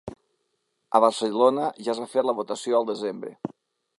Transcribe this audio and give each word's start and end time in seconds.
A 0.99 1.01
Barcelona 1.05 1.69
ja 1.87 1.93
es 1.95 2.03
va 2.05 2.09
fer 2.15 2.25
la 2.29 2.37
votació 2.41 2.79
al 2.79 2.91
desembre. 2.93 3.37